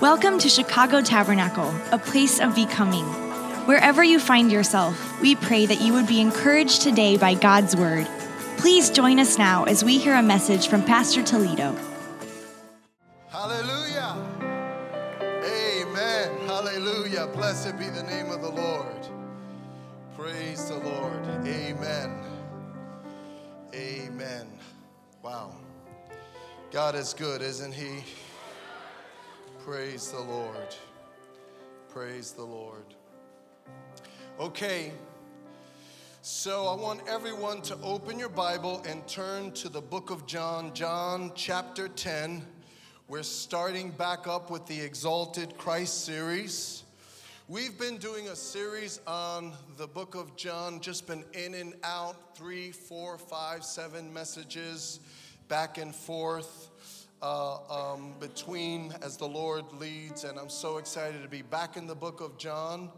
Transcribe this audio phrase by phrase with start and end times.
[0.00, 3.04] Welcome to Chicago Tabernacle, a place of becoming.
[3.66, 8.08] Wherever you find yourself, we pray that you would be encouraged today by God's word.
[8.56, 11.76] Please join us now as we hear a message from Pastor Toledo.
[13.28, 14.16] Hallelujah.
[15.20, 16.46] Amen.
[16.46, 17.26] Hallelujah.
[17.34, 19.06] Blessed be the name of the Lord.
[20.16, 21.26] Praise the Lord.
[21.46, 22.24] Amen.
[23.74, 24.46] Amen.
[25.22, 25.54] Wow.
[26.70, 28.02] God is good, isn't He?
[29.70, 30.74] Praise the Lord.
[31.90, 32.82] Praise the Lord.
[34.40, 34.90] Okay,
[36.22, 40.74] so I want everyone to open your Bible and turn to the book of John,
[40.74, 42.44] John chapter 10.
[43.06, 46.82] We're starting back up with the Exalted Christ series.
[47.46, 52.36] We've been doing a series on the book of John, just been in and out,
[52.36, 54.98] three, four, five, seven messages
[55.46, 56.69] back and forth
[57.22, 60.24] uh, um, between as the Lord leads.
[60.24, 62.90] And I'm so excited to be back in the book of John.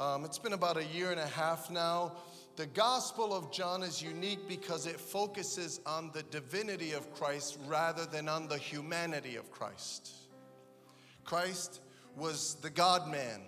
[0.00, 2.12] Um, it's been about a year and a half now.
[2.56, 8.06] The Gospel of John is unique because it focuses on the divinity of Christ rather
[8.06, 10.12] than on the humanity of Christ.
[11.24, 11.80] Christ
[12.16, 13.40] was the God man.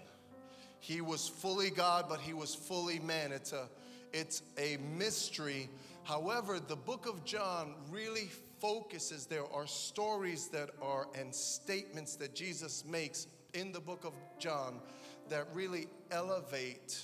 [0.80, 3.32] He was fully God, but he was fully man.
[3.32, 3.68] It's a,
[4.12, 5.68] it's a mystery.
[6.02, 8.28] However, the book of John really
[8.66, 14.12] focuses, there are stories that are and statements that Jesus makes in the book of
[14.40, 14.80] John
[15.28, 17.00] that really elevate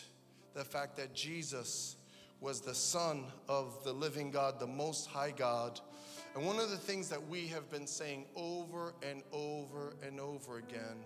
[0.54, 1.94] the fact that Jesus
[2.40, 5.78] was the Son of the living God, the Most High God.
[6.34, 10.58] And one of the things that we have been saying over and over and over
[10.58, 10.98] again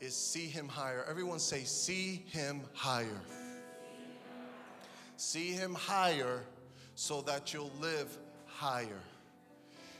[0.00, 1.04] is see Him higher.
[1.06, 3.20] Everyone say, see Him higher.
[5.18, 6.44] See Him higher
[6.94, 8.16] so that you'll live
[8.46, 9.02] higher.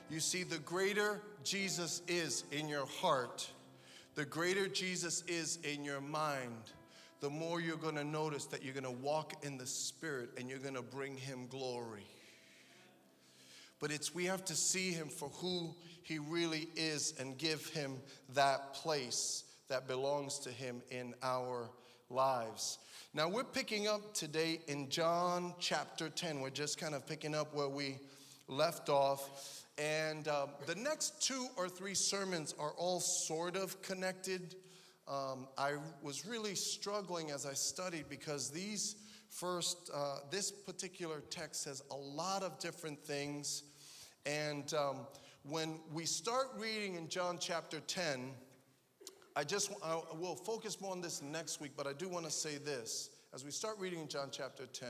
[0.09, 3.51] You see, the greater Jesus is in your heart,
[4.15, 6.73] the greater Jesus is in your mind,
[7.21, 10.83] the more you're to notice that you're to walk in the Spirit and you're to
[10.83, 12.07] bring Him glory.
[13.81, 17.97] But it's we have to see Him for who He really is and give Him
[18.35, 21.69] that place that belongs to Him in our
[22.11, 22.79] lives.
[23.13, 26.41] Now, we're picking up today in John chapter 10.
[26.41, 27.99] We're just kind of picking up where we
[28.49, 29.56] left off.
[29.79, 34.55] And um, the next two or three sermons are all sort of connected.
[35.07, 38.97] Um, I was really struggling as I studied because these
[39.29, 43.65] first, uh, this particular text has a lot of different things.
[44.25, 45.07] And um,
[45.43, 48.31] when we start reading in John chapter 10,
[49.37, 52.33] I just I will focus more on this next week, but I do want to
[52.33, 53.11] say this.
[53.35, 54.89] As we start reading in John chapter 10,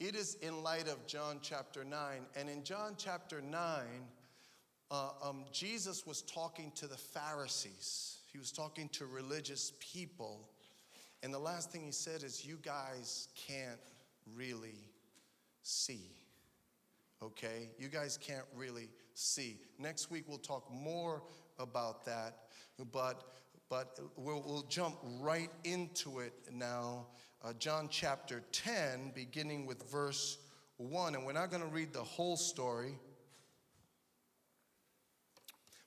[0.00, 2.00] it is in light of John chapter 9.
[2.36, 3.60] And in John chapter 9,
[4.90, 10.48] uh, um, Jesus was talking to the Pharisees, he was talking to religious people.
[11.22, 13.80] And the last thing he said is, You guys can't
[14.36, 14.88] really
[15.62, 16.12] see.
[17.22, 17.70] Okay?
[17.78, 19.58] You guys can't really see.
[19.78, 21.22] Next week we'll talk more
[21.58, 22.36] about that,
[22.92, 23.24] but
[23.68, 27.06] but we'll, we'll jump right into it now
[27.44, 30.38] uh, John chapter 10, beginning with verse
[30.76, 31.14] 1.
[31.14, 32.94] And we're not going to read the whole story,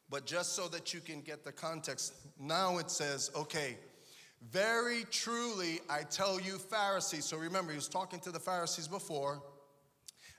[0.09, 3.77] but just so that you can get the context, now it says, okay,
[4.49, 7.25] very truly I tell you, Pharisees.
[7.25, 9.41] So remember, he was talking to the Pharisees before.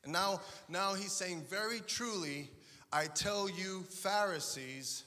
[0.05, 2.51] And now, now he's saying, very truly
[2.93, 5.05] I tell you, Pharisees,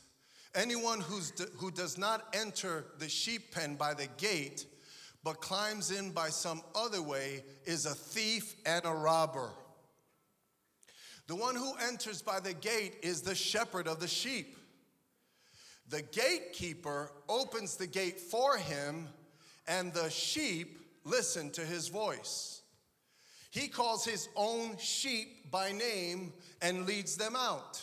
[0.55, 4.65] anyone who's, who does not enter the sheep pen by the gate,
[5.25, 9.49] but climbs in by some other way is a thief and a robber.
[11.25, 14.55] The one who enters by the gate is the shepherd of the sheep.
[15.89, 19.07] The gatekeeper opens the gate for him,
[19.67, 22.61] and the sheep listen to his voice.
[23.49, 27.81] He calls his own sheep by name and leads them out.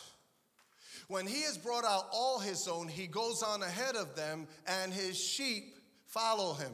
[1.08, 4.92] When he has brought out all his own, he goes on ahead of them, and
[4.92, 5.74] his sheep
[6.06, 6.70] follow him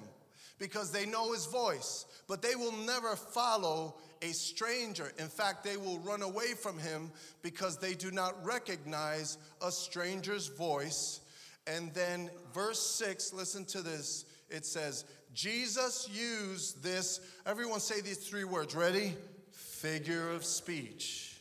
[0.58, 5.12] because they know his voice, but they will never follow a stranger.
[5.18, 7.10] In fact, they will run away from him
[7.42, 11.20] because they do not recognize a stranger's voice.
[11.66, 14.24] And then, verse 6, listen to this.
[14.50, 18.74] It says, Jesus used this, everyone say these three words.
[18.74, 19.14] Ready?
[19.50, 21.40] Figure of speech.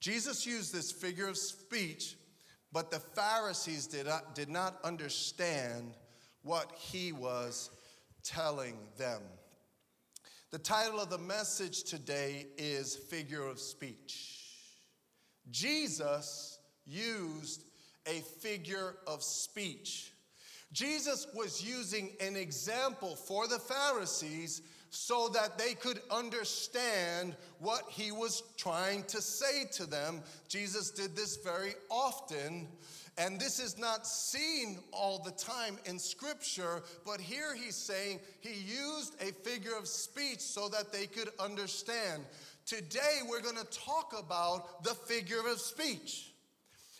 [0.00, 2.16] Jesus used this figure of speech,
[2.72, 5.94] but the Pharisees did not, did not understand
[6.42, 7.70] what he was
[8.22, 9.22] telling them.
[10.50, 14.40] The title of the message today is Figure of Speech.
[15.50, 17.64] Jesus used
[18.06, 20.12] a figure of speech.
[20.72, 28.10] Jesus was using an example for the Pharisees so that they could understand what he
[28.10, 30.22] was trying to say to them.
[30.48, 32.68] Jesus did this very often.
[33.18, 38.54] And this is not seen all the time in scripture, but here he's saying he
[38.54, 42.24] used a figure of speech so that they could understand.
[42.66, 46.32] Today we're to talk about the figure of speech.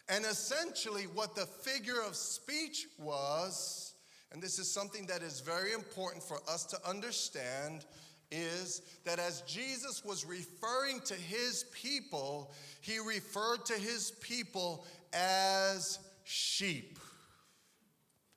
[0.08, 3.89] And essentially, what the figure of speech was,
[4.32, 7.84] and this is something that is very important for us to understand,
[8.30, 15.98] is that as Jesus was referring to his people, he referred to his people as
[16.24, 16.98] sheep.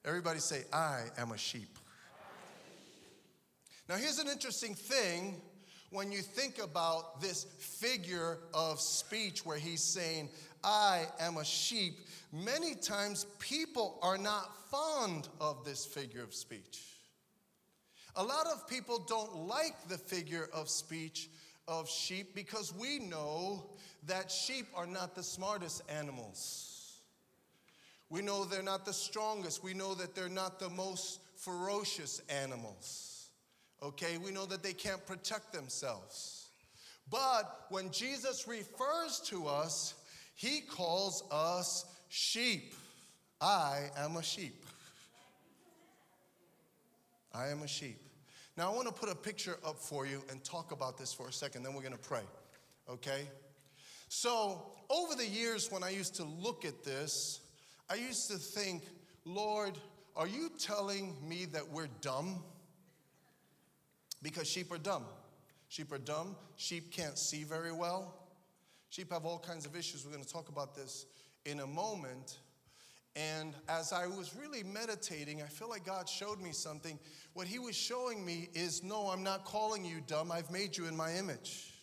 [0.04, 1.78] Everybody say, I am a sheep.
[3.88, 5.40] Now, here's an interesting thing
[5.92, 10.30] when you think about this figure of speech where he's saying,
[10.64, 12.00] I am a sheep,
[12.34, 16.82] many times people are not fond of this figure of speech.
[18.16, 21.30] A lot of people don't like the figure of speech
[21.68, 23.64] of sheep because we know
[24.08, 27.00] that sheep are not the smartest animals.
[28.10, 29.64] We know they're not the strongest.
[29.64, 33.30] We know that they're not the most ferocious animals.
[33.82, 36.50] Okay, we know that they can't protect themselves.
[37.10, 39.96] But when Jesus refers to us,
[40.36, 42.76] he calls us sheep.
[43.42, 44.64] I am a sheep.
[47.34, 47.98] I am a sheep.
[48.56, 51.28] Now, I want to put a picture up for you and talk about this for
[51.28, 52.22] a second, then we're going to pray,
[52.88, 53.28] okay?
[54.10, 57.40] So, over the years, when I used to look at this,
[57.90, 58.84] I used to think,
[59.26, 59.80] Lord,
[60.16, 62.44] are you telling me that we're dumb?
[64.22, 65.06] Because sheep are dumb.
[65.68, 66.36] Sheep are dumb.
[66.58, 68.14] Sheep can't see very well.
[68.92, 70.06] Sheep have all kinds of issues.
[70.06, 71.08] We're going to talk about this
[71.46, 72.38] in a moment.
[73.16, 76.98] And as I was really meditating, I feel like God showed me something.
[77.34, 80.32] What He was showing me is no, I'm not calling you dumb.
[80.32, 81.74] I've made you in my image.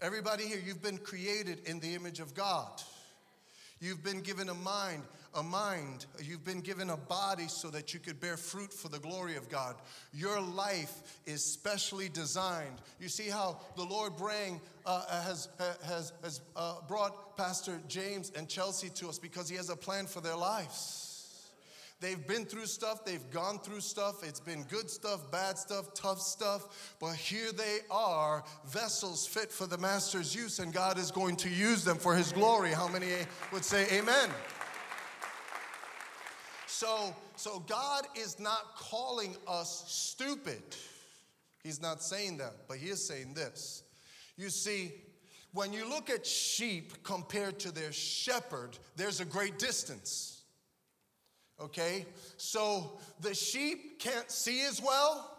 [0.00, 2.82] Everybody here, you've been created in the image of God.
[3.80, 5.02] You've been given a mind,
[5.34, 6.06] a mind.
[6.22, 9.48] You've been given a body so that you could bear fruit for the glory of
[9.48, 9.76] God.
[10.12, 12.80] Your life is specially designed.
[13.00, 15.48] You see how the Lord bring, uh, has,
[15.84, 20.06] has, has uh, brought Pastor James and Chelsea to us because he has a plan
[20.06, 21.12] for their lives.
[22.02, 24.24] They've been through stuff, they've gone through stuff.
[24.26, 26.96] It's been good stuff, bad stuff, tough stuff.
[26.98, 31.48] But here they are, vessels fit for the master's use, and God is going to
[31.48, 32.72] use them for his glory.
[32.72, 33.06] How many
[33.52, 34.30] would say amen?
[36.82, 40.60] So, so God is not calling us stupid.
[41.62, 43.84] He's not saying that, but he is saying this.
[44.36, 44.90] You see,
[45.52, 50.40] when you look at sheep compared to their shepherd, there's a great distance
[51.60, 52.04] okay?
[52.36, 55.36] So the sheep can't see as well.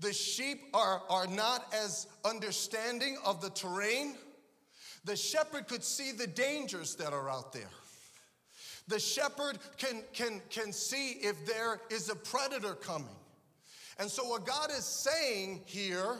[0.00, 4.16] The sheep are, are not as understanding of the terrain.
[5.04, 7.70] The shepherd could see the dangers that are out there.
[8.86, 13.08] The shepherd can, can, can see if there is a predator coming.
[13.98, 16.16] And so, what God is saying here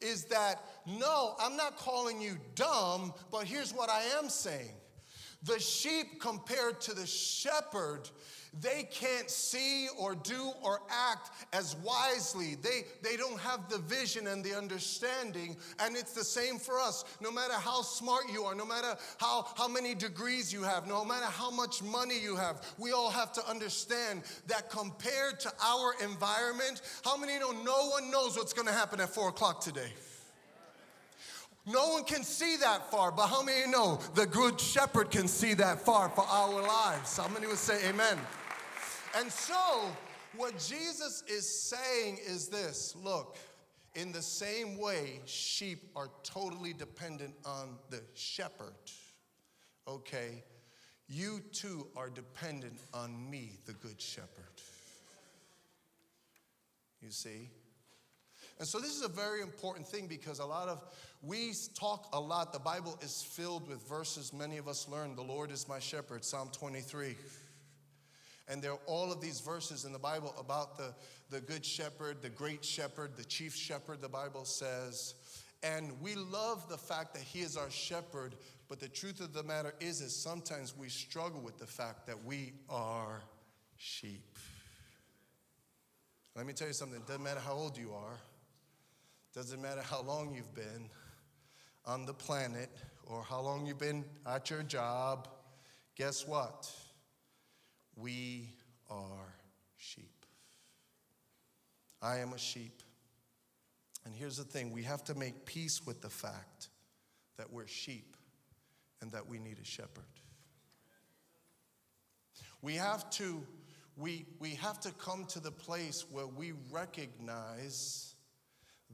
[0.00, 4.74] is that no, I'm not calling you dumb, but here's what I am saying
[5.44, 8.08] the sheep, compared to the shepherd,
[8.60, 12.54] they can't see or do or act as wisely.
[12.54, 15.56] They, they don't have the vision and the understanding.
[15.80, 17.04] And it's the same for us.
[17.20, 21.04] No matter how smart you are, no matter how, how many degrees you have, no
[21.04, 25.94] matter how much money you have, we all have to understand that compared to our
[26.02, 29.92] environment, how many know no one knows what's going to happen at four o'clock today?
[31.66, 35.54] No one can see that far, but how many know the good shepherd can see
[35.54, 37.16] that far for our lives?
[37.16, 38.18] How many would say amen?
[39.16, 39.86] And so,
[40.36, 43.38] what Jesus is saying is this look,
[43.94, 48.74] in the same way, sheep are totally dependent on the shepherd,
[49.88, 50.42] okay?
[51.08, 54.28] You too are dependent on me, the good shepherd.
[57.00, 57.50] You see?
[58.58, 60.82] And so, this is a very important thing because a lot of
[61.22, 62.52] we talk a lot.
[62.52, 65.16] The Bible is filled with verses many of us learn.
[65.16, 67.16] The Lord is my shepherd, Psalm 23.
[68.46, 70.94] And there are all of these verses in the Bible about the,
[71.30, 75.14] the good shepherd, the great shepherd, the chief shepherd, the Bible says.
[75.62, 78.34] And we love the fact that he is our shepherd,
[78.68, 82.22] but the truth of the matter is, is sometimes we struggle with the fact that
[82.22, 83.22] we are
[83.78, 84.36] sheep.
[86.36, 88.18] Let me tell you something, it doesn't matter how old you are,
[89.34, 90.88] doesn't matter how long you've been
[91.86, 92.70] on the planet
[93.04, 95.26] or how long you've been at your job.
[95.96, 96.70] Guess what?
[97.96, 98.48] We
[98.88, 99.34] are
[99.76, 100.24] sheep.
[102.00, 102.82] I am a sheep.
[104.04, 106.68] And here's the thing we have to make peace with the fact
[107.36, 108.16] that we're sheep
[109.00, 110.04] and that we need a shepherd.
[112.62, 113.42] We have to,
[113.96, 118.13] we, we have to come to the place where we recognize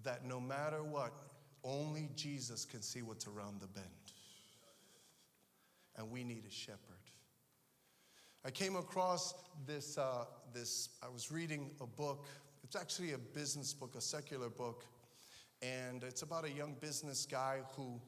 [0.05, 1.13] that no matter what,
[1.65, 3.87] only Jesus can see what's around the bend.
[5.97, 6.79] And we need a shepherd.
[8.45, 9.35] I came across
[9.67, 12.27] this, uh, this, I was reading a book.
[12.65, 14.85] It's actually a business book, a secular book.
[15.61, 18.01] And it's about a young business guy who,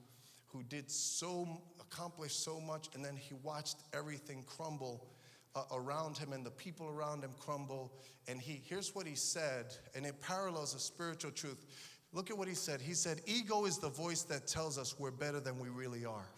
[0.47, 5.07] who did so, accomplished so much, and then he watched everything crumble
[5.55, 7.93] uh, around him and the people around him crumble.
[8.29, 11.67] And he, here's what he said, and it parallels a spiritual truth.
[12.13, 12.81] Look at what he said.
[12.81, 16.29] He said, Ego is the voice that tells us we're better than we really are.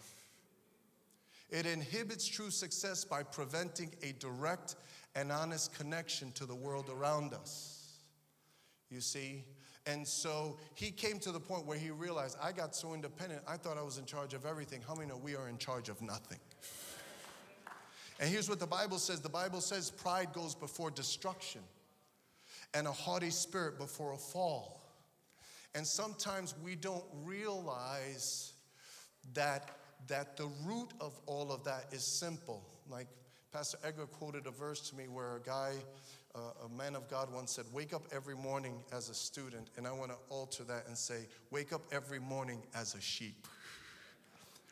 [1.49, 4.75] It inhibits true success by preventing a direct
[5.15, 7.99] and honest connection to the world around us.
[8.89, 9.43] You see?
[9.85, 13.57] And so he came to the point where he realized, I got so independent, I
[13.57, 14.81] thought I was in charge of everything.
[14.87, 16.39] How many know we are in charge of nothing?
[18.19, 21.61] And here's what the Bible says the Bible says pride goes before destruction,
[22.73, 24.81] and a haughty spirit before a fall.
[25.73, 28.53] And sometimes we don't realize
[29.33, 29.71] that,
[30.07, 32.63] that the root of all of that is simple.
[32.89, 33.07] Like
[33.51, 35.73] Pastor Edgar quoted a verse to me where a guy,
[36.33, 39.69] uh, a man of God once said, Wake up every morning as a student.
[39.75, 43.45] And I want to alter that and say, Wake up every morning as a sheep.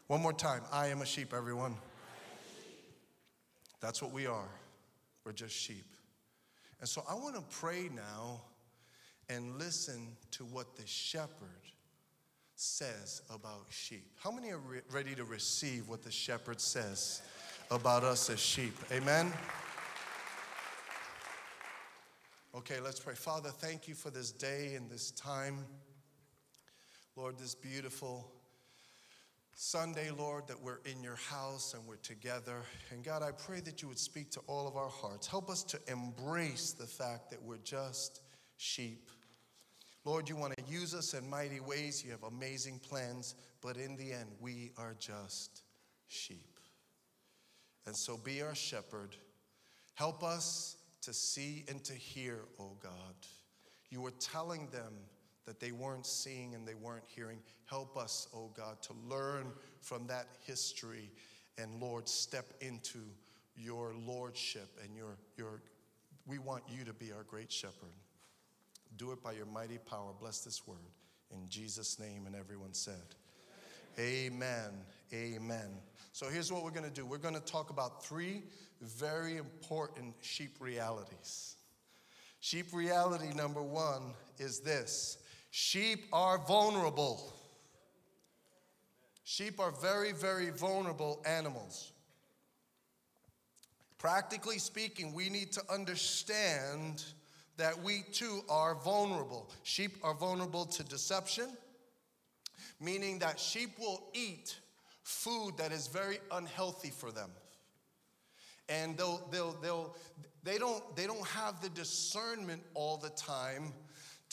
[0.07, 0.61] One more time.
[0.71, 1.75] I am a sheep, everyone.
[3.83, 4.47] That's what we are.
[5.25, 5.83] We're just sheep.
[6.79, 8.39] And so I want to pray now
[9.27, 11.49] and listen to what the shepherd
[12.55, 14.07] says about sheep.
[14.23, 17.23] How many are re- ready to receive what the shepherd says
[17.71, 18.73] about us as sheep?
[18.89, 19.33] Amen.
[22.55, 23.15] Okay, let's pray.
[23.15, 25.57] Father, thank you for this day and this time.
[27.17, 28.31] Lord, this beautiful
[29.55, 32.61] Sunday, Lord, that we're in your house and we're together.
[32.91, 35.27] And God, I pray that you would speak to all of our hearts.
[35.27, 38.21] Help us to embrace the fact that we're just
[38.57, 39.09] sheep.
[40.05, 42.03] Lord, you want to use us in mighty ways.
[42.03, 45.61] You have amazing plans, but in the end, we are just
[46.07, 46.59] sheep.
[47.85, 49.15] And so be our shepherd.
[49.93, 52.91] Help us to see and to hear, oh God.
[53.89, 54.93] You were telling them
[55.45, 57.39] that they weren't seeing and they weren't hearing.
[57.65, 59.47] Help us, oh God, to learn
[59.81, 61.11] from that history
[61.57, 62.99] and Lord, step into
[63.55, 65.61] your lordship and your, your
[66.25, 67.93] we want you to be our great shepherd.
[68.97, 70.11] Do it by your mighty power.
[70.19, 70.77] Bless this word.
[71.31, 73.15] In Jesus' name, and everyone said,
[73.99, 74.71] Amen.
[75.13, 75.69] Amen.
[76.13, 78.43] So here's what we're going to do we're going to talk about three
[78.81, 81.55] very important sheep realities.
[82.39, 85.17] Sheep reality number one is this
[85.53, 87.31] sheep are vulnerable.
[89.23, 91.91] Sheep are very, very vulnerable animals.
[93.99, 97.03] Practically speaking, we need to understand
[97.57, 99.51] that we too are vulnerable.
[99.61, 101.55] Sheep are vulnerable to deception,
[102.81, 104.57] meaning that sheep will eat
[105.03, 107.29] food that is very unhealthy for them.
[108.69, 109.95] And they'll, they'll, they'll,
[110.43, 113.71] they, don't, they don't have the discernment all the time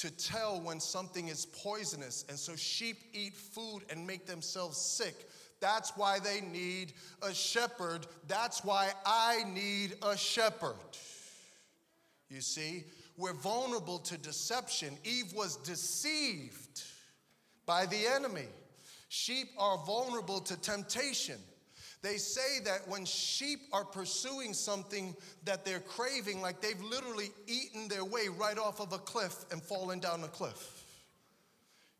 [0.00, 2.24] to tell when something is poisonous.
[2.30, 5.28] And so sheep eat food and make themselves sick.
[5.60, 8.06] That's why they need a shepherd.
[8.26, 10.76] That's why I need a shepherd.
[12.30, 12.84] You see,
[13.18, 14.96] we're vulnerable to deception.
[15.04, 16.82] Eve was deceived
[17.66, 18.48] by the enemy.
[19.10, 21.38] Sheep are vulnerable to temptation.
[22.02, 25.14] They say that when sheep are pursuing something
[25.44, 29.62] that they're craving, like they've literally eaten their way right off of a cliff and
[29.62, 30.80] fallen down a cliff.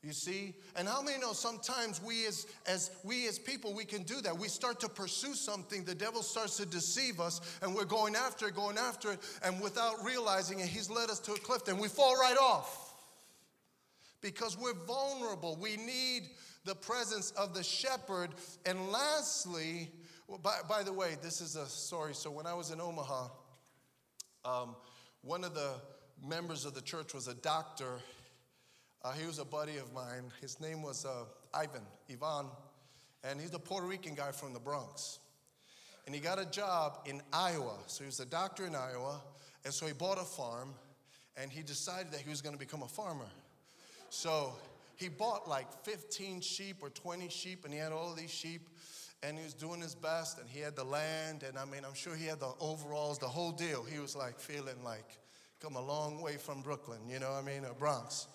[0.03, 0.55] You see?
[0.77, 4.37] And how many know sometimes we as, as we as people we can do that.
[4.39, 8.49] We start to pursue something, the devil starts to deceive us, and we're going after
[8.49, 11.79] it, going after it, and without realizing it, he's led us to a cliff, and
[11.79, 12.95] we fall right off.
[14.23, 15.59] Because we're vulnerable.
[15.61, 16.29] We need
[16.65, 18.31] the presence of the shepherd.
[18.67, 19.91] And lastly,
[20.43, 22.15] by, by the way, this is a story.
[22.15, 23.29] So when I was in Omaha,
[24.45, 24.77] um,
[25.23, 25.75] one of the
[26.27, 28.01] members of the church was a doctor
[29.03, 30.31] uh, he was a buddy of mine.
[30.43, 31.25] His name was uh,
[31.55, 32.47] Ivan, Ivan,
[33.25, 35.21] and he's a Puerto Rican guy from the Bronx.
[36.05, 37.79] And he got a job in Iowa.
[37.87, 39.23] So he was a doctor in Iowa,
[39.65, 40.75] and so he bought a farm,
[41.37, 43.29] and he decided that he was going to become a farmer.
[44.11, 44.53] So
[45.01, 48.69] he bought like 15 sheep or 20 sheep, and he had all of these sheep.
[49.23, 51.95] and he was doing his best, and he had the land, and I mean, I'm
[51.95, 53.83] sure he had the overalls, the whole deal.
[53.83, 55.19] He was like feeling like,
[55.61, 58.29] come a long way from Brooklyn, you know what I mean, or Bronx.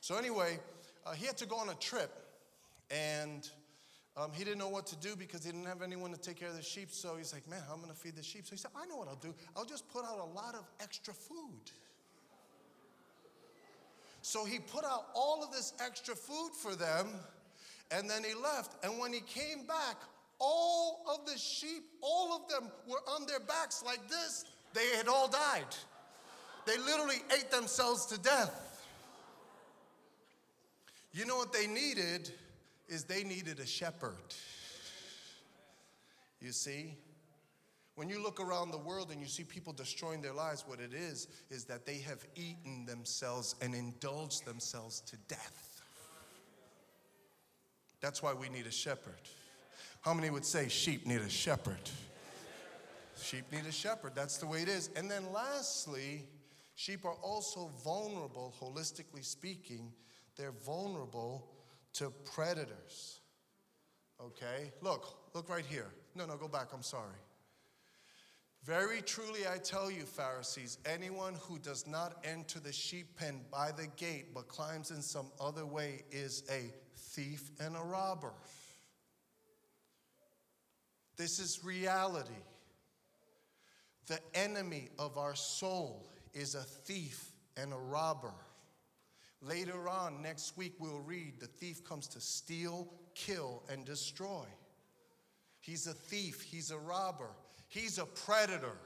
[0.00, 0.58] So, anyway,
[1.04, 2.10] uh, he had to go on a trip,
[2.90, 3.48] and
[4.16, 6.48] um, he didn't know what to do because he didn't have anyone to take care
[6.48, 6.88] of the sheep.
[6.90, 8.46] So he's like, man, how am I going to feed the sheep?
[8.46, 9.34] So he said, I know what I'll do.
[9.56, 11.70] I'll just put out a lot of extra food.
[14.22, 17.08] So he put out all of this extra food for them,
[17.90, 18.84] and then he left.
[18.84, 19.96] And when he came back,
[20.38, 24.44] all of the sheep, all of them were on their backs like this.
[24.74, 25.66] They had all died.
[26.66, 28.84] They literally ate themselves to death.
[31.12, 32.30] You know what they needed
[32.88, 34.14] is they needed a shepherd.
[36.40, 36.94] You see?
[38.00, 40.94] When you look around the world and you see people destroying their lives, what it
[40.94, 45.82] is, is that they have eaten themselves and indulged themselves to death.
[48.00, 49.20] That's why we need a shepherd.
[50.00, 51.90] How many would say sheep need a shepherd?
[53.20, 54.12] Sheep need a shepherd.
[54.14, 54.88] That's the way it is.
[54.96, 56.24] And then lastly,
[56.76, 59.92] sheep are also vulnerable, holistically speaking,
[60.38, 61.50] they're vulnerable
[61.92, 63.20] to predators.
[64.18, 64.72] Okay?
[64.80, 65.88] Look, look right here.
[66.14, 66.68] No, no, go back.
[66.72, 67.12] I'm sorry.
[68.64, 73.72] Very truly, I tell you, Pharisees, anyone who does not enter the sheep pen by
[73.72, 78.34] the gate but climbs in some other way is a thief and a robber.
[81.16, 82.32] This is reality.
[84.06, 88.34] The enemy of our soul is a thief and a robber.
[89.42, 94.44] Later on, next week, we'll read the thief comes to steal, kill, and destroy.
[95.60, 97.30] He's a thief, he's a robber,
[97.70, 98.76] he's a predator.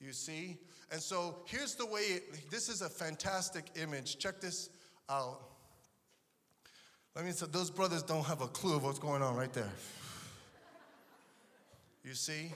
[0.00, 0.56] You see?
[0.90, 4.18] And so here's the way it, this is a fantastic image.
[4.18, 4.70] Check this
[5.08, 5.40] out.
[7.14, 9.70] Let me say, those brothers don't have a clue of what's going on right there.
[12.04, 12.52] You see?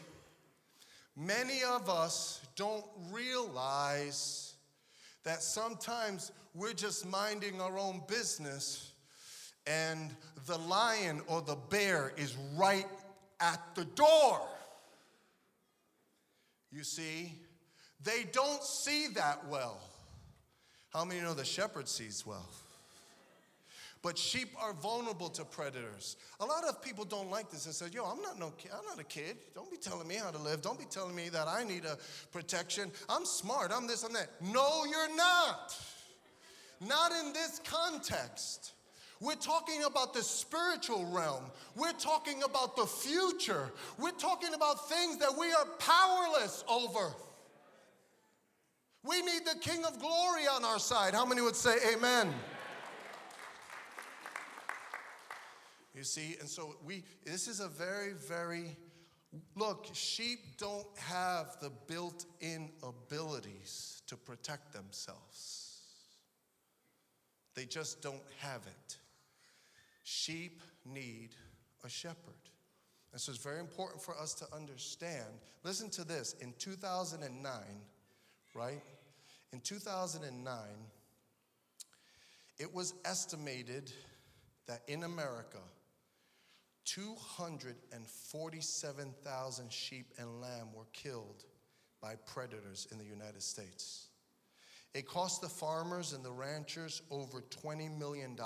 [1.15, 4.55] Many of us don't realize
[5.25, 8.93] that sometimes we're just minding our own business
[9.67, 10.15] and
[10.47, 12.87] the lion or the bear is right
[13.41, 14.41] at the door.
[16.73, 17.33] You see,
[18.03, 19.81] they don't see that well.
[20.93, 22.49] How many know the shepherd sees well?
[24.03, 26.17] But sheep are vulnerable to predators.
[26.39, 28.71] A lot of people don't like this and say, "Yo, I'm not no kid.
[28.73, 29.37] I'm not a kid.
[29.53, 30.63] Don't be telling me how to live.
[30.63, 31.99] Don't be telling me that I need a
[32.31, 32.93] protection.
[33.09, 33.73] I'm smart.
[33.73, 34.05] I'm this.
[34.05, 35.77] I'm that." No, you're not.
[36.81, 38.73] Not in this context.
[39.21, 41.45] We're talking about the spiritual realm.
[41.75, 43.73] We're talking about the future.
[43.99, 47.15] We're talking about things that we are powerless over.
[49.03, 51.15] We need the King of Glory on our side.
[51.15, 52.35] How many would say amen?
[55.95, 58.77] You see, and so we, this is a very, very,
[59.55, 65.81] look, sheep don't have the built in abilities to protect themselves,
[67.55, 68.99] they just don't have it.
[70.09, 71.31] Sheep need
[71.85, 72.37] a shepherd.
[73.11, 75.27] And so it's very important for us to understand.
[75.65, 76.37] Listen to this.
[76.41, 77.51] In 2009,
[78.55, 78.81] right?
[79.53, 80.57] In 2009,
[82.59, 83.93] it was estimated
[84.69, 85.59] that in America,
[86.85, 91.47] 247,000 sheep and lamb were killed
[92.01, 94.07] by predators in the United States.
[94.95, 98.39] It cost the farmers and the ranchers over $20 million.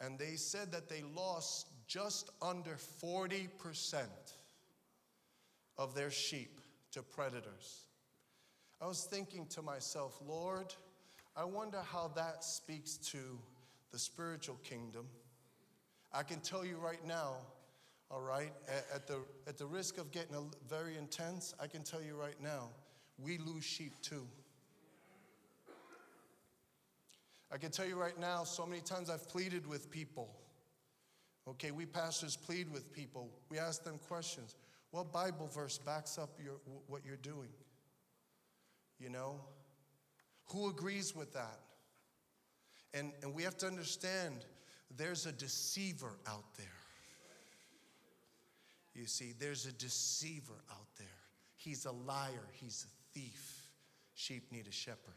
[0.00, 3.48] And they said that they lost just under 40%
[5.78, 6.60] of their sheep
[6.92, 7.84] to predators.
[8.80, 10.74] I was thinking to myself, Lord,
[11.36, 13.38] I wonder how that speaks to
[13.92, 15.06] the spiritual kingdom
[16.16, 17.34] I can tell you right now,
[18.10, 18.52] all right,
[18.94, 20.34] at, the, at the risk of getting
[20.66, 22.70] very intense, I can tell you right now,
[23.18, 24.26] we lose sheep too.
[27.52, 30.34] I can tell you right now, so many times I've pleaded with people.
[31.48, 33.30] Okay, we pastors plead with people.
[33.50, 34.56] We ask them questions.
[34.90, 36.54] What Bible verse backs up your,
[36.88, 37.50] what you're doing?
[38.98, 39.40] You know?
[40.46, 41.60] Who agrees with that?
[42.94, 44.44] And, and we have to understand
[44.96, 46.66] there's a deceiver out there.
[48.94, 51.06] You see, there's a deceiver out there.
[51.56, 53.68] He's a liar, he's a thief.
[54.14, 55.12] Sheep need a shepherd.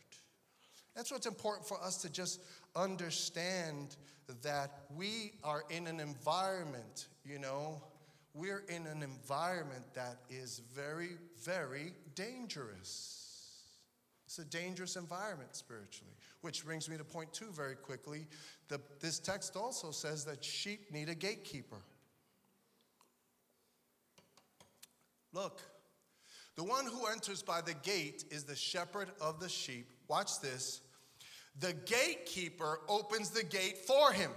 [0.95, 2.41] That's what's important for us to just
[2.75, 3.95] understand
[4.43, 7.82] that we are in an environment, you know,
[8.34, 11.12] we're in an environment that is very,
[11.43, 13.15] very dangerous.
[14.25, 16.13] It's a dangerous environment spiritually.
[16.41, 18.28] Which brings me to point two very quickly.
[18.67, 21.82] The, this text also says that sheep need a gatekeeper.
[25.34, 25.62] Look,
[26.56, 29.91] the one who enters by the gate is the shepherd of the sheep.
[30.10, 30.82] Watch this.
[31.60, 34.32] The gatekeeper opens the gate for him.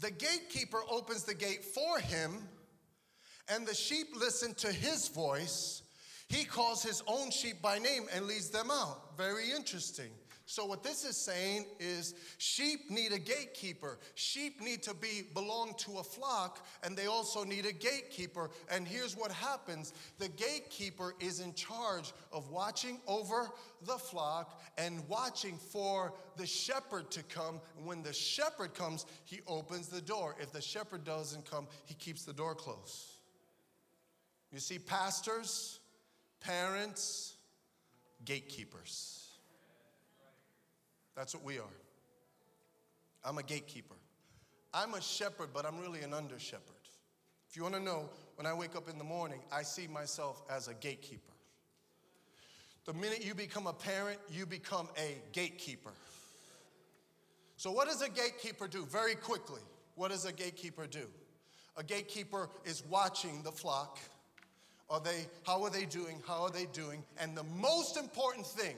[0.00, 2.48] The gatekeeper opens the gate for him,
[3.48, 5.82] and the sheep listen to his voice.
[6.28, 9.16] He calls his own sheep by name and leads them out.
[9.16, 10.10] Very interesting.
[10.50, 13.98] So what this is saying is sheep need a gatekeeper.
[14.14, 18.48] Sheep need to be belong to a flock and they also need a gatekeeper.
[18.70, 19.92] And here's what happens.
[20.18, 23.50] The gatekeeper is in charge of watching over
[23.84, 27.60] the flock and watching for the shepherd to come.
[27.84, 30.34] When the shepherd comes, he opens the door.
[30.40, 33.04] If the shepherd doesn't come, he keeps the door closed.
[34.50, 35.78] You see pastors,
[36.40, 37.34] parents,
[38.24, 39.17] gatekeepers.
[41.18, 41.64] That's what we are.
[43.24, 43.96] I'm a gatekeeper.
[44.72, 46.62] I'm a shepherd, but I'm really an under shepherd.
[47.50, 50.40] If you want to know, when I wake up in the morning, I see myself
[50.48, 51.32] as a gatekeeper.
[52.86, 55.90] The minute you become a parent, you become a gatekeeper.
[57.56, 58.84] So, what does a gatekeeper do?
[58.84, 59.60] Very quickly,
[59.96, 61.08] what does a gatekeeper do?
[61.76, 63.98] A gatekeeper is watching the flock.
[64.88, 66.22] Are they, how are they doing?
[66.28, 67.02] How are they doing?
[67.20, 68.76] And the most important thing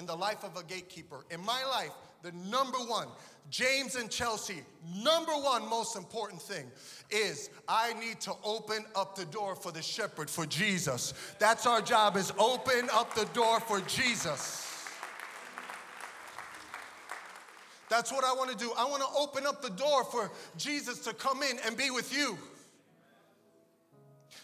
[0.00, 1.26] in the life of a gatekeeper.
[1.30, 3.06] In my life, the number one,
[3.50, 4.62] James and Chelsea,
[4.96, 6.64] number one most important thing
[7.10, 11.12] is I need to open up the door for the shepherd, for Jesus.
[11.38, 14.66] That's our job is open up the door for Jesus.
[17.90, 18.72] That's what I want to do.
[18.78, 22.16] I want to open up the door for Jesus to come in and be with
[22.16, 22.38] you.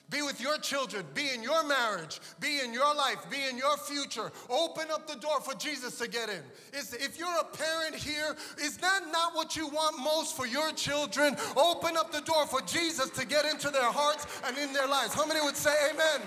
[0.08, 3.76] Be with your children, be in your marriage, be in your life, be in your
[3.76, 4.30] future.
[4.48, 6.42] Open up the door for Jesus to get in.
[6.72, 11.36] If you're a parent here, is that not what you want most for your children?
[11.56, 15.12] Open up the door for Jesus to get into their hearts and in their lives.
[15.12, 16.22] How many would say amen?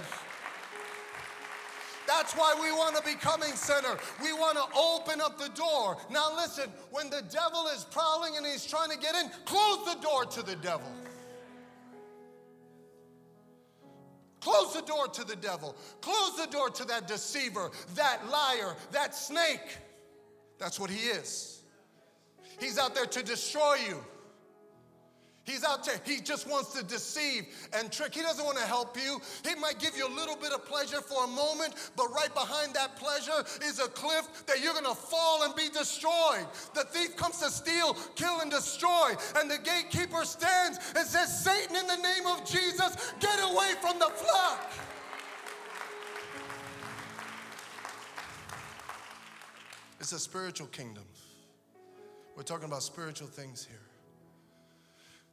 [2.06, 3.98] That's why we want to be coming center.
[4.22, 5.96] We want to open up the door.
[6.10, 10.02] Now, listen, when the devil is prowling and he's trying to get in, close the
[10.02, 10.92] door to the devil.
[14.42, 15.76] Close the door to the devil.
[16.02, 19.78] Close the door to that deceiver, that liar, that snake.
[20.58, 21.62] That's what he is.
[22.60, 24.04] He's out there to destroy you.
[25.50, 28.14] He's out there, he just wants to deceive and trick.
[28.14, 29.20] He doesn't want to help you.
[29.44, 32.76] He might give you a little bit of pleasure for a moment, but right behind
[32.76, 36.46] that pleasure is a cliff that you're going to fall and be destroyed.
[36.76, 39.14] The thief comes to steal, kill, and destroy.
[39.38, 43.98] And the gatekeeper stands and says, Satan, in the name of Jesus, get away from
[43.98, 44.72] the flock.
[50.00, 51.06] It's a spiritual kingdom.
[52.38, 53.79] We're talking about spiritual things here.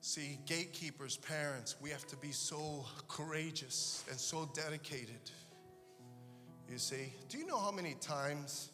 [0.09, 5.33] See, gatekeepers, parents, we have to be so courageous and so dedicated.
[6.71, 8.71] You see, do you know how many times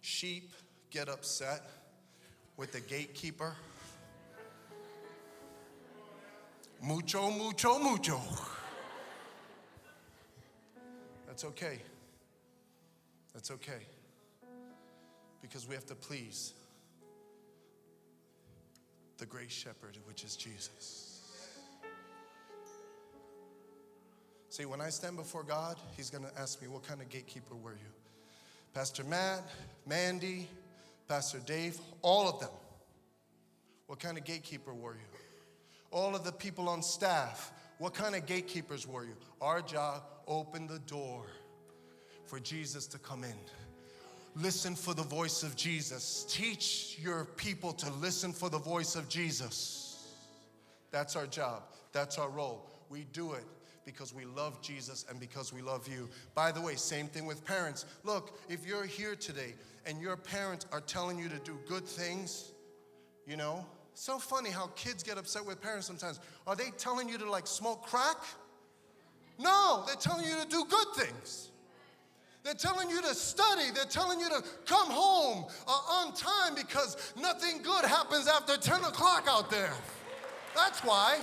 [0.00, 0.54] sheep
[0.90, 1.68] get upset
[2.56, 3.52] with the gatekeeper?
[6.82, 8.18] Mucho, mucho, mucho.
[11.26, 11.78] That's okay.
[13.34, 13.82] That's okay.
[15.42, 16.54] Because we have to please
[19.18, 21.20] the great shepherd, which is Jesus.
[24.48, 27.54] See, when I stand before God, He's going to ask me, What kind of gatekeeper
[27.54, 27.92] were you?
[28.74, 29.42] Pastor Matt,
[29.86, 30.48] Mandy,
[31.08, 32.50] Pastor Dave, all of them.
[33.86, 35.18] What kind of gatekeeper were you?
[35.90, 39.16] All of the people on staff, what kind of gatekeepers were you?
[39.40, 41.24] Our job, open the door
[42.26, 43.36] for Jesus to come in.
[44.40, 46.24] Listen for the voice of Jesus.
[46.28, 50.06] Teach your people to listen for the voice of Jesus.
[50.92, 52.70] That's our job, that's our role.
[52.88, 53.44] We do it
[53.84, 56.08] because we love Jesus and because we love you.
[56.34, 57.84] By the way, same thing with parents.
[58.04, 59.54] Look, if you're here today
[59.86, 62.52] and your parents are telling you to do good things,
[63.26, 66.20] you know, so funny how kids get upset with parents sometimes.
[66.46, 68.18] Are they telling you to like smoke crack?
[69.38, 71.50] No, they're telling you to do good things.
[72.44, 73.70] They're telling you to study.
[73.74, 78.84] They're telling you to come home uh, on time because nothing good happens after 10
[78.84, 79.74] o'clock out there.
[80.54, 81.20] That's why.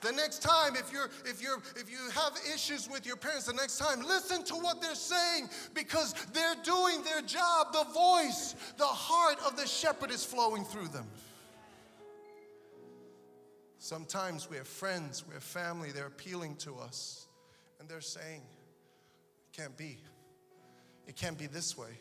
[0.00, 3.52] The next time, if you're if you're if you have issues with your parents, the
[3.52, 7.72] next time, listen to what they're saying because they're doing their job.
[7.72, 11.06] The voice, the heart of the shepherd is flowing through them.
[13.90, 17.26] Sometimes we have friends, we have family, they're appealing to us,
[17.80, 19.98] and they're saying, It can't be.
[21.08, 21.98] It can't be this way.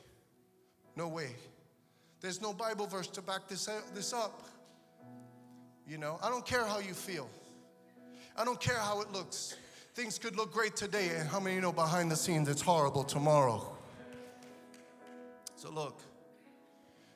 [0.96, 1.32] No way.
[2.22, 4.44] There's no Bible verse to back this, uh, this up.
[5.88, 7.28] You know, I don't care how you feel.
[8.38, 9.56] I don't care how it looks.
[9.96, 13.76] Things could look great today, and how many know behind the scenes it's horrible tomorrow?
[15.56, 16.00] So, look,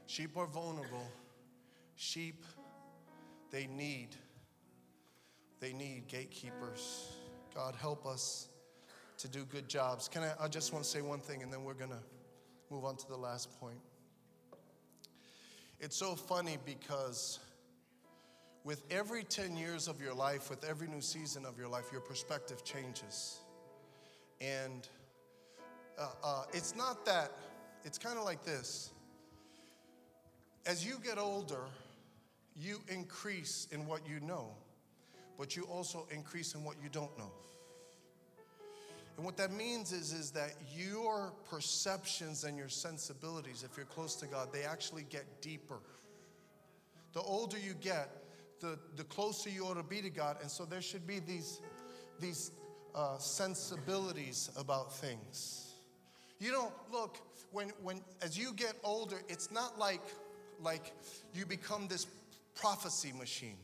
[0.08, 1.12] sheep are vulnerable.
[1.96, 2.44] Sheep,
[3.52, 4.16] they need,
[5.64, 7.14] they need gatekeepers.
[7.56, 8.50] God, help us
[9.18, 10.10] to do good jobs.
[10.10, 10.34] Can I?
[10.38, 12.02] I just want to say one thing, and then we're gonna
[12.70, 13.80] move on to the last point.
[15.80, 17.40] It's so funny because
[18.66, 22.02] with every 10 years of your life, with every new season of your life, your
[22.02, 23.40] perspective changes.
[24.42, 24.88] And
[25.98, 27.32] uh, uh, it's not that,
[27.86, 28.92] it's kind of like this.
[30.66, 31.66] As you get older,
[32.56, 34.56] you increase in what you know,
[35.38, 37.32] but you also increase in what you don't know.
[39.16, 44.16] And what that means is, is that your perceptions and your sensibilities, if you're close
[44.16, 45.78] to God, they actually get deeper.
[47.14, 48.10] The older you get,
[48.60, 50.38] the, the closer you ought to be to God.
[50.42, 51.62] And so there should be these,
[52.20, 52.52] these
[52.96, 55.76] uh, sensibilities about things.
[56.40, 57.20] You don't look
[57.52, 60.02] when, when as you get older, it's not like
[60.62, 60.94] like
[61.34, 62.08] you become this
[62.56, 63.58] prophecy machine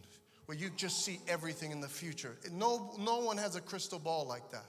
[0.49, 2.35] where you just see everything in the future.
[2.51, 4.65] No, no one has a crystal ball like that.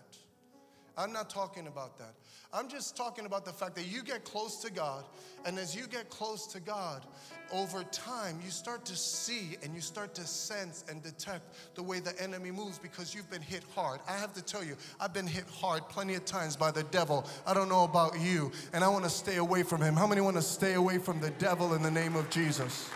[0.99, 2.13] I'm not talking about that.
[2.53, 5.07] I'm just talking about the fact that you get close to God,
[5.47, 7.07] and as you get close to God,
[7.51, 11.45] over time, you start to see and you start to sense and detect
[11.77, 14.01] the way the enemy moves because you've been hit hard.
[14.07, 17.27] I have to tell you, I've been hit hard plenty of times by the devil.
[17.47, 19.95] I don't know about you, and I want to stay away from him.
[19.95, 22.91] How many want to stay away from the devil in the name of Jesus?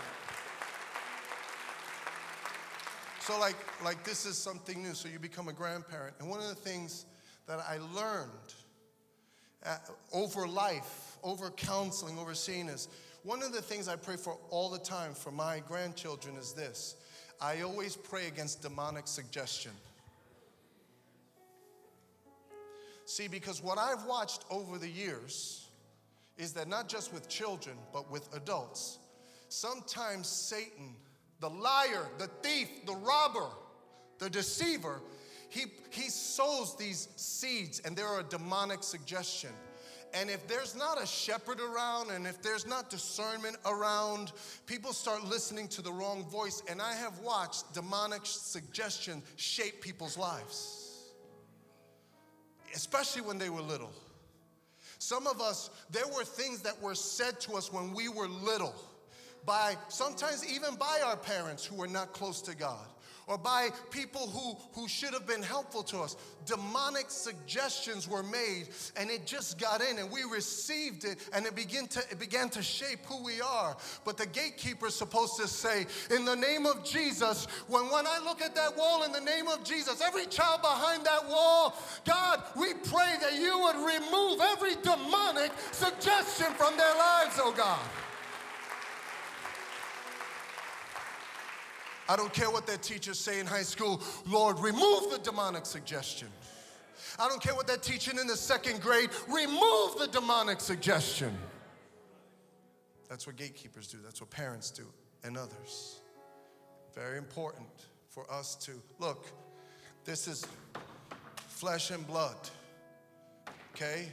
[3.25, 4.93] So, like, like this is something new.
[4.93, 6.15] So, you become a grandparent.
[6.19, 7.07] And one of the things
[7.47, 8.53] that I learned
[9.65, 9.77] uh,
[10.13, 12.87] over life, over counseling, over seeing is
[13.23, 16.97] one of the things I pray for all the time for my grandchildren is this
[17.41, 19.71] I always pray against demonic suggestion.
[23.05, 25.67] See, because what I've watched over the years
[26.37, 28.99] is that not just with children, but with adults,
[29.49, 30.95] sometimes Satan,
[31.39, 33.47] the liar, the thief, the robber,
[34.19, 35.01] the deceiver,
[35.49, 39.51] he, he sows these seeds and there are a demonic suggestion.
[40.13, 44.31] And if there's not a shepherd around and if there's not discernment around,
[44.65, 46.63] people start listening to the wrong voice.
[46.69, 51.11] And I have watched demonic suggestion shape people's lives,
[52.73, 53.91] especially when they were little.
[54.99, 58.73] Some of us, there were things that were said to us when we were little
[59.45, 62.85] by sometimes even by our parents who were not close to God
[63.27, 66.15] or by people who, who should have been helpful to us.
[66.45, 71.55] Demonic suggestions were made and it just got in and we received it and it
[71.55, 73.75] began to, it began to shape who we are.
[74.03, 78.19] But the gatekeeper is supposed to say, in the name of Jesus, when, when I
[78.23, 82.43] look at that wall in the name of Jesus, every child behind that wall, God,
[82.55, 87.79] we pray that you would remove every demonic suggestion from their lives, oh God.
[92.07, 94.01] I don't care what that teachers say in high school.
[94.27, 96.27] Lord, remove the demonic suggestion.
[97.17, 99.09] I don't care what they're teaching in the second grade.
[99.27, 101.35] Remove the demonic suggestion.
[103.09, 103.97] That's what gatekeepers do.
[104.03, 104.83] That's what parents do
[105.23, 105.99] and others.
[106.93, 107.67] Very important
[108.09, 109.25] for us to look.
[110.03, 110.45] This is
[111.47, 112.37] flesh and blood.
[113.73, 114.07] Okay?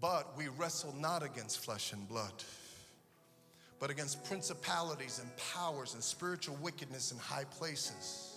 [0.00, 2.32] But we wrestle not against flesh and blood
[3.78, 8.34] but against principalities and powers and spiritual wickedness in high places.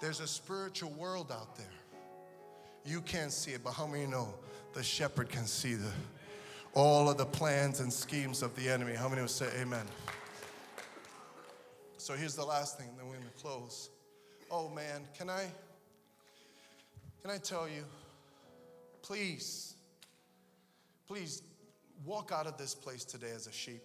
[0.00, 1.66] There's a spiritual world out there.
[2.84, 4.34] You can't see it, but how many know
[4.72, 5.90] the shepherd can see the
[6.74, 8.94] all of the plans and schemes of the enemy?
[8.94, 9.86] How many will say amen?
[11.96, 13.88] So here's the last thing, and then we're gonna close.
[14.50, 15.46] Oh man, can I
[17.22, 17.84] can I tell you,
[19.00, 19.76] please,
[21.08, 21.42] please
[22.04, 23.82] walk out of this place today as a sheep.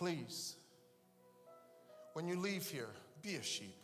[0.00, 0.56] Please,
[2.14, 2.88] when you leave here,
[3.20, 3.76] be a sheep.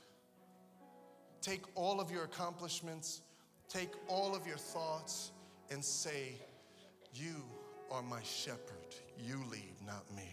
[1.42, 3.20] Take all of your accomplishments,
[3.68, 5.32] take all of your thoughts,
[5.70, 6.32] and say,
[7.12, 7.34] You
[7.90, 8.94] are my shepherd.
[9.22, 10.32] You lead, not me.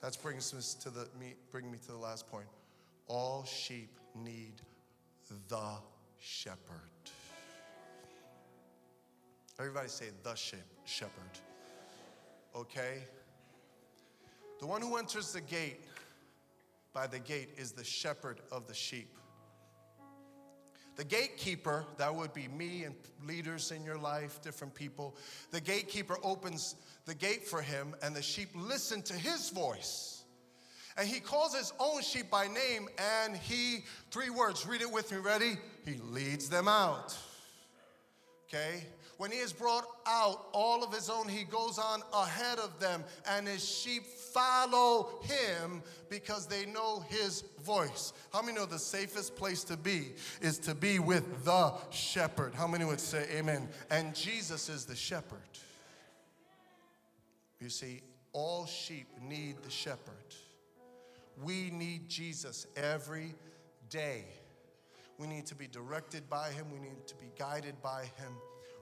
[0.00, 2.48] That brings us to the me, bring me to the last point.
[3.06, 4.62] All sheep need
[5.50, 5.74] the
[6.20, 6.56] shepherd.
[9.60, 10.34] Everybody say the
[10.86, 11.38] shepherd.
[12.56, 13.02] Okay?
[14.60, 15.80] The one who enters the gate
[16.92, 19.08] by the gate is the shepherd of the sheep.
[20.96, 25.14] The gatekeeper, that would be me and leaders in your life, different people.
[25.52, 26.74] The gatekeeper opens
[27.06, 30.24] the gate for him, and the sheep listen to his voice.
[30.96, 32.88] And he calls his own sheep by name,
[33.22, 35.56] and he, three words, read it with me, ready?
[35.84, 37.16] He leads them out.
[38.48, 38.84] Okay?
[39.18, 43.02] When he has brought out all of his own, he goes on ahead of them,
[43.28, 48.12] and his sheep follow him because they know his voice.
[48.32, 52.54] How many know the safest place to be is to be with the shepherd?
[52.54, 53.68] How many would say amen?
[53.90, 55.40] And Jesus is the shepherd.
[57.60, 58.02] You see,
[58.32, 60.14] all sheep need the shepherd.
[61.42, 63.34] We need Jesus every
[63.90, 64.26] day.
[65.18, 68.32] We need to be directed by him, we need to be guided by him.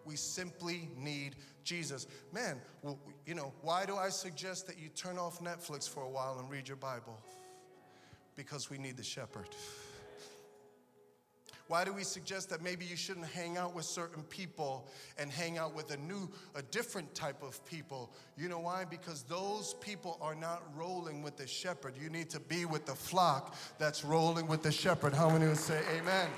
[0.07, 2.07] We simply need Jesus.
[2.33, 6.09] Man, well, you know, why do I suggest that you turn off Netflix for a
[6.09, 7.19] while and read your Bible?
[8.37, 9.49] Because we need the shepherd.
[11.69, 14.87] Why do we suggest that maybe you shouldn't hang out with certain people
[15.19, 18.13] and hang out with a new, a different type of people?
[18.37, 18.85] You know why?
[18.85, 21.95] Because those people are not rolling with the shepherd.
[22.01, 25.13] You need to be with the flock that's rolling with the shepherd.
[25.13, 26.29] How many would say amen?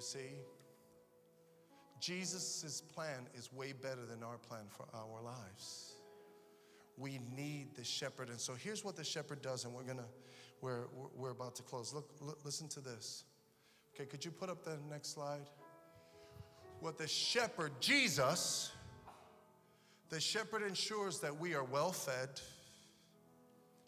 [0.00, 0.30] You see,
[2.00, 5.92] Jesus' plan is way better than our plan for our lives.
[6.96, 8.30] We need the shepherd.
[8.30, 10.08] And so here's what the shepherd does, and we're gonna,
[10.62, 10.84] we're,
[11.14, 11.92] we're about to close.
[11.92, 13.24] Look, look, listen to this.
[13.94, 15.50] Okay, could you put up the next slide?
[16.80, 18.72] What the shepherd, Jesus,
[20.08, 22.40] the shepherd ensures that we are well fed.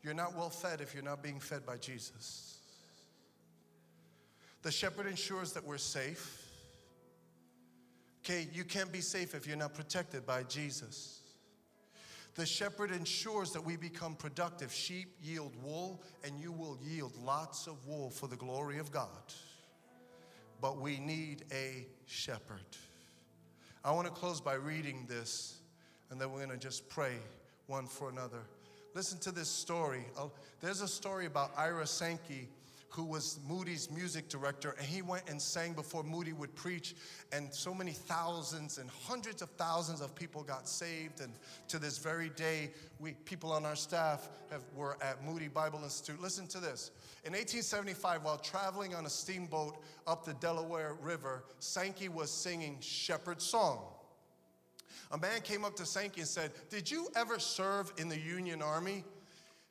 [0.02, 2.51] You're not well fed if you're not being fed by Jesus.
[4.62, 6.38] The shepherd ensures that we're safe.
[8.24, 11.20] Okay, you can't be safe if you're not protected by Jesus.
[12.34, 14.72] The shepherd ensures that we become productive.
[14.72, 19.34] Sheep yield wool, and you will yield lots of wool for the glory of God.
[20.60, 22.64] But we need a shepherd.
[23.84, 25.58] I want to close by reading this,
[26.10, 27.16] and then we're going to just pray
[27.66, 28.38] one for another.
[28.94, 30.04] Listen to this story.
[30.16, 30.28] Uh,
[30.60, 32.48] there's a story about Ira Sankey
[32.92, 36.94] who was Moody's music director, and he went and sang before Moody would preach,
[37.32, 41.20] and so many thousands and hundreds of thousands of people got saved.
[41.22, 41.32] And
[41.68, 46.20] to this very day, we people on our staff have, were at Moody Bible Institute.
[46.20, 46.90] Listen to this.
[47.24, 53.44] In 1875, while traveling on a steamboat up the Delaware River, Sankey was singing Shepherd's
[53.44, 53.84] Song.
[55.12, 58.60] A man came up to Sankey and said, Did you ever serve in the Union
[58.60, 59.04] Army?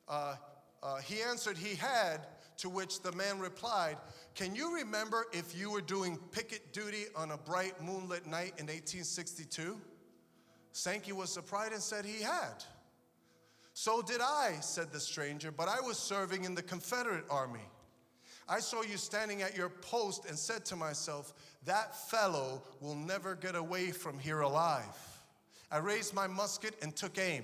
[0.08, 0.36] Uh,
[0.82, 2.22] uh, he answered he had,
[2.62, 3.98] to which the man replied,
[4.36, 8.68] Can you remember if you were doing picket duty on a bright moonlit night in
[8.68, 9.80] 1862?
[10.72, 12.64] Sankey was surprised and said he had.
[13.74, 17.68] So did I, said the stranger, but I was serving in the Confederate Army.
[18.48, 21.34] I saw you standing at your post and said to myself,
[21.66, 24.86] That fellow will never get away from here alive.
[25.72, 27.44] I raised my musket and took aim.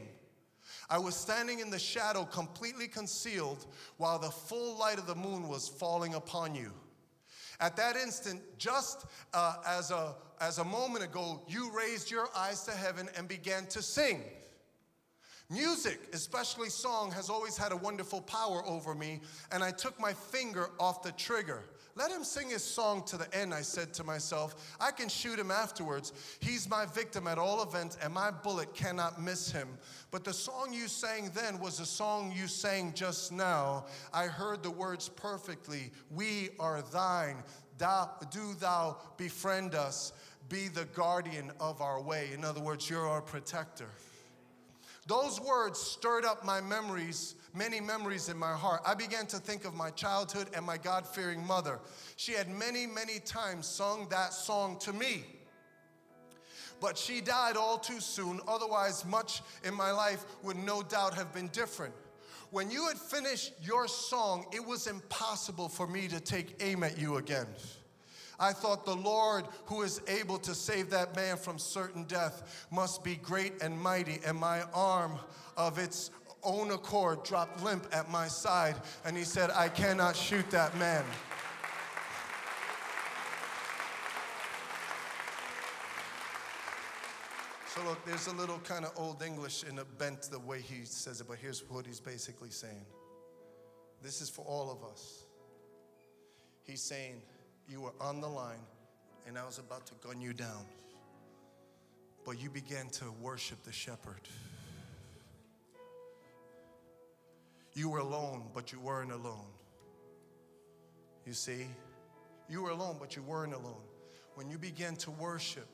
[0.90, 3.66] I was standing in the shadow, completely concealed,
[3.98, 6.72] while the full light of the moon was falling upon you.
[7.60, 12.64] At that instant, just uh, as, a, as a moment ago, you raised your eyes
[12.66, 14.24] to heaven and began to sing.
[15.50, 19.22] Music, especially song, has always had a wonderful power over me,
[19.52, 21.64] and I took my finger off the trigger.
[21.98, 24.76] Let him sing his song to the end, I said to myself.
[24.80, 26.14] I can shoot him afterwards.
[26.40, 29.68] He's my victim at all events, and my bullet cannot miss him.
[30.12, 33.86] But the song you sang then was the song you sang just now.
[34.14, 35.92] I heard the words perfectly.
[36.12, 37.38] We are thine.
[37.80, 40.14] Thou, do thou befriend us,
[40.50, 42.30] be the guardian of our way.
[42.32, 43.90] In other words, you're our protector.
[45.08, 48.82] Those words stirred up my memories, many memories in my heart.
[48.86, 51.80] I began to think of my childhood and my God fearing mother.
[52.18, 55.24] She had many, many times sung that song to me.
[56.82, 61.34] But she died all too soon, otherwise, much in my life would no doubt have
[61.34, 61.94] been different.
[62.52, 66.98] When you had finished your song, it was impossible for me to take aim at
[66.98, 67.48] you again.
[68.40, 73.04] I thought the Lord who is able to save that man from certain death must
[73.04, 75.18] be great and mighty, and my arm
[75.56, 76.12] of its
[76.44, 78.76] own accord dropped limp at my side,
[79.06, 81.04] and he said, I cannot shoot that man.
[87.74, 90.84] So, look, there's a little kind of old English in a bent the way he
[90.84, 92.86] says it, but here's what he's basically saying.
[94.02, 95.26] This is for all of us.
[96.64, 97.22] He's saying,
[97.68, 98.66] you were on the line
[99.28, 100.66] and I was about to gun you down.
[102.26, 104.22] But you began to worship the shepherd.
[107.74, 109.46] You were alone, but you weren't alone.
[111.26, 111.68] You see,
[112.50, 113.84] you were alone, but you weren't alone.
[114.36, 115.68] When you began to worship,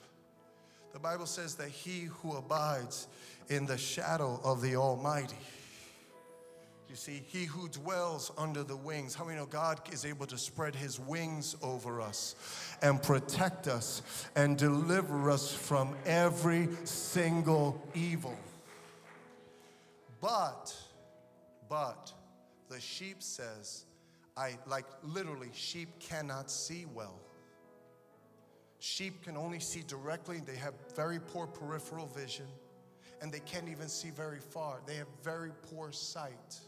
[0.92, 3.08] the Bible says that he who abides
[3.50, 5.38] in the shadow of the Almighty,
[6.94, 9.16] you see, he who dwells under the wings.
[9.16, 12.36] How many know God is able to spread his wings over us
[12.84, 14.04] and protect us
[14.36, 18.38] and deliver us from every single evil?
[20.22, 20.72] But,
[21.68, 22.14] but,
[22.70, 23.86] the sheep says,
[24.38, 27.20] I like literally, sheep cannot see well.
[28.78, 32.46] Sheep can only see directly, they have very poor peripheral vision,
[33.20, 34.82] and they can't even see very far.
[34.86, 36.60] They have very poor sight.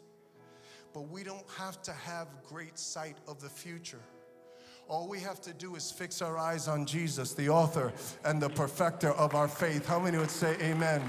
[0.96, 4.00] But we don't have to have great sight of the future.
[4.88, 7.92] All we have to do is fix our eyes on Jesus, the author
[8.24, 9.86] and the perfecter of our faith.
[9.86, 11.02] How many would say amen?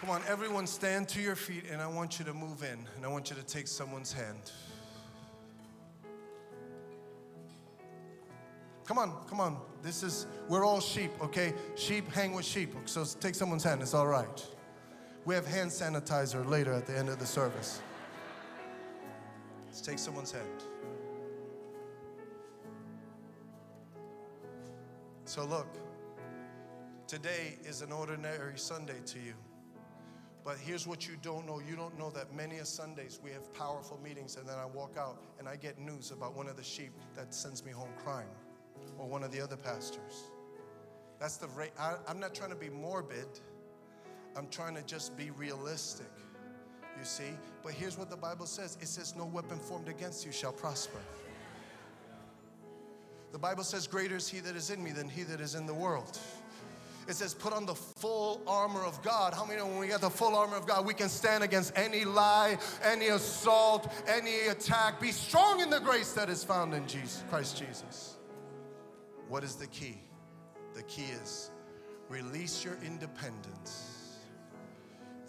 [0.00, 3.04] Come on, everyone, stand to your feet, and I want you to move in, and
[3.04, 4.52] I want you to take someone's hand.
[8.84, 9.58] Come on, come on.
[9.82, 11.52] This is, we're all sheep, okay?
[11.74, 14.46] Sheep hang with sheep, so take someone's hand, it's all right.
[15.28, 17.82] We have hand sanitizer later at the end of the service.
[19.66, 20.62] Let's take someone's hand.
[25.26, 25.66] So, look,
[27.06, 29.34] today is an ordinary Sunday to you.
[30.46, 33.52] But here's what you don't know you don't know that many a Sundays we have
[33.52, 36.64] powerful meetings, and then I walk out and I get news about one of the
[36.64, 38.34] sheep that sends me home crying,
[38.96, 40.30] or one of the other pastors.
[41.20, 41.72] That's the rate.
[41.78, 43.40] I'm not trying to be morbid,
[44.36, 46.06] I'm trying to just be realistic.
[46.98, 47.30] You see?
[47.62, 50.98] But here's what the Bible says it says, No weapon formed against you shall prosper.
[53.32, 55.66] The Bible says, Greater is he that is in me than he that is in
[55.66, 56.18] the world.
[57.08, 59.32] It says, put on the full armor of God.
[59.32, 61.72] How many know when we get the full armor of God, we can stand against
[61.74, 65.00] any lie, any assault, any attack?
[65.00, 68.16] Be strong in the grace that is found in Jesus, Christ Jesus.
[69.26, 69.96] What is the key?
[70.74, 71.50] The key is
[72.10, 73.97] release your independence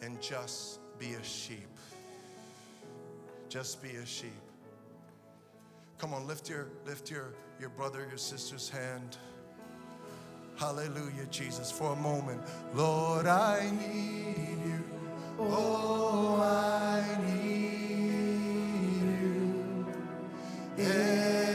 [0.02, 1.68] and just be a sheep.
[3.50, 4.32] Just be a sheep.
[5.98, 9.18] Come on, lift your lift your your brother, your sister's hand.
[10.58, 12.42] Hallelujah, Jesus, for a moment.
[12.74, 14.84] Lord, I need you.
[15.40, 17.60] Oh, I need
[19.02, 19.86] you.
[20.78, 21.49] Every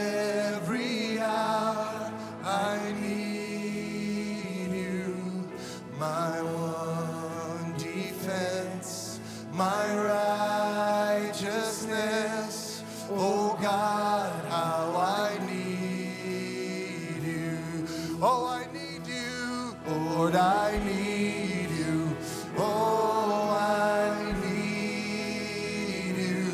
[20.25, 22.17] Lord, I need you.
[22.57, 26.49] Oh, I need you.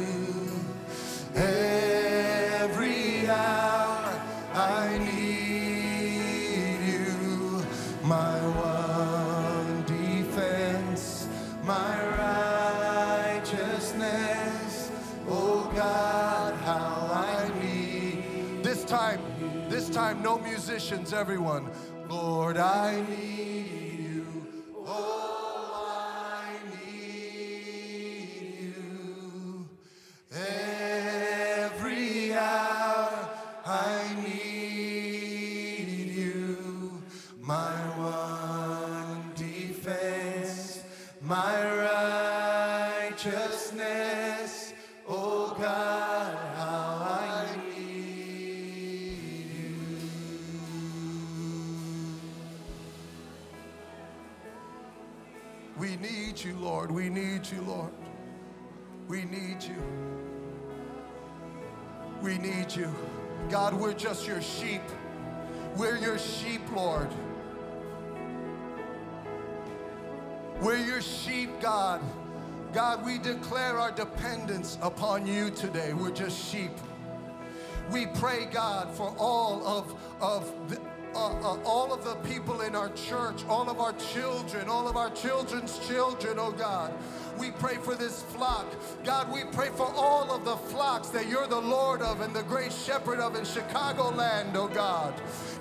[1.34, 4.22] Every hour
[4.54, 7.64] I need you.
[8.04, 11.30] My one defense,
[11.64, 11.96] my
[13.38, 14.92] righteousness.
[15.30, 18.64] Oh God, how I need.
[18.64, 19.22] This time,
[19.70, 21.70] this time, no musicians, everyone.
[22.10, 23.31] Lord, I need
[62.76, 62.96] need you.
[63.50, 64.82] God, we're just your sheep.
[65.76, 67.10] We're your sheep, Lord.
[70.62, 72.02] We're your sheep, God.
[72.74, 75.94] God, we declare our dependence upon you today.
[75.94, 76.72] We're just sheep.
[77.92, 80.80] We pray, God, for all of, of the,
[81.14, 84.96] uh, uh, all of the people in our church, all of our children, all of
[84.96, 86.94] our children's children, oh God.
[87.38, 88.66] We pray for this flock.
[89.04, 92.44] God, we pray for all of the flocks that you're the Lord of and the
[92.44, 95.14] great shepherd of in Chicagoland, oh God.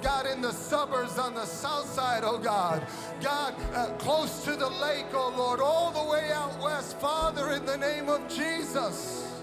[0.03, 2.87] God, in the suburbs on the south side, oh God.
[3.21, 6.99] God, uh, close to the lake, oh Lord, all the way out west.
[7.01, 9.43] Father, in the name of Jesus.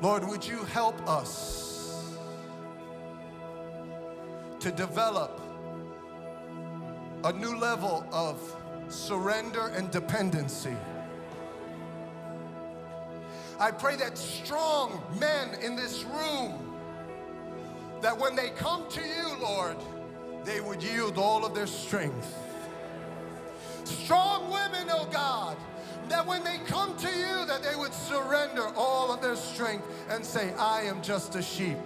[0.00, 1.71] Lord, would you help us
[4.62, 5.40] to develop
[7.24, 8.40] a new level of
[8.88, 10.76] surrender and dependency
[13.62, 16.74] I pray that strong men in this room,
[18.00, 19.76] that when they come to you, Lord,
[20.44, 22.36] they would yield all of their strength.
[23.84, 25.56] Strong women, oh God,
[26.08, 30.26] that when they come to you, that they would surrender all of their strength and
[30.26, 31.78] say, I am just a sheep.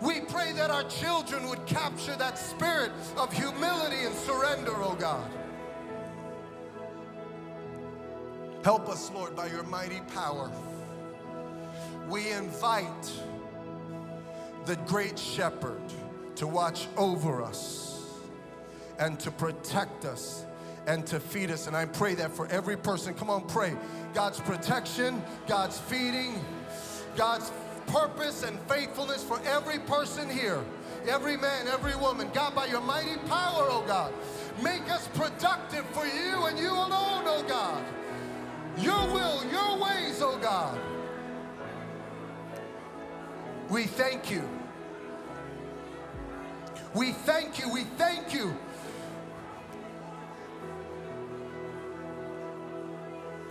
[0.00, 5.28] We pray that our children would capture that spirit of humility and surrender, oh God.
[8.64, 10.50] Help us, Lord, by your mighty power.
[12.08, 13.12] We invite
[14.66, 15.80] the great shepherd
[16.36, 18.04] to watch over us
[18.98, 20.44] and to protect us
[20.86, 21.66] and to feed us.
[21.66, 23.76] And I pray that for every person, come on, pray
[24.14, 26.42] God's protection, God's feeding,
[27.16, 27.50] God's
[27.88, 30.60] purpose and faithfulness for every person here,
[31.06, 32.28] every man, every woman.
[32.32, 34.12] God, by your mighty power, oh God,
[34.62, 37.84] make us productive for you and you alone, oh God.
[38.78, 40.78] Your will, your ways, oh God.
[43.68, 44.48] We thank you.
[46.94, 47.72] We thank you.
[47.72, 48.56] We thank you.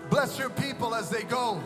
[0.10, 1.62] Bless your people as they go.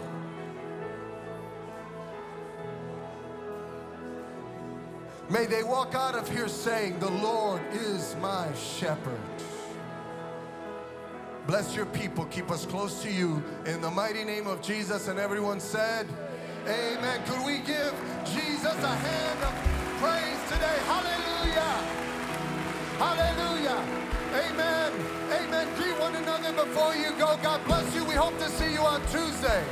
[5.32, 9.17] May they walk out of here saying, The Lord is my shepherd.
[11.47, 12.25] Bless your people.
[12.25, 13.41] Keep us close to you.
[13.65, 15.07] In the mighty name of Jesus.
[15.07, 16.05] And everyone said,
[16.67, 17.21] Amen.
[17.25, 17.93] Could we give
[18.25, 19.53] Jesus a hand of
[20.03, 20.77] praise today?
[20.91, 21.79] Hallelujah.
[22.99, 23.79] Hallelujah.
[24.36, 24.91] Amen.
[25.32, 25.75] Amen.
[25.77, 27.39] Greet one another before you go.
[27.41, 28.03] God bless you.
[28.03, 29.63] We hope to see you on Tuesday.